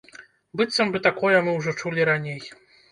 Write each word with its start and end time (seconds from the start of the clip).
Быццам 0.61 0.87
бы 0.95 1.03
такое 1.09 1.37
мы 1.49 1.55
ўжо 1.59 1.77
чулі 1.81 2.11
раней. 2.15 2.41